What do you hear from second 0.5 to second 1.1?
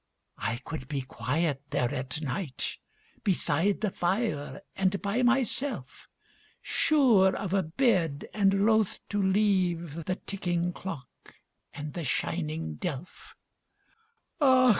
could be